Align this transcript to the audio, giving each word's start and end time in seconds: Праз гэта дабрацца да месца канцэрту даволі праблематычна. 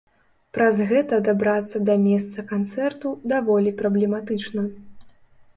Праз 0.57 0.79
гэта 0.91 1.19
дабрацца 1.27 1.81
да 1.89 1.97
месца 2.07 2.45
канцэрту 2.53 3.13
даволі 3.35 3.75
праблематычна. 3.83 4.61